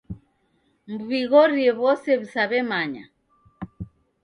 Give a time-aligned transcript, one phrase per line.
[1.01, 3.03] Mw'ighorie w'ose w'isaw'emanya.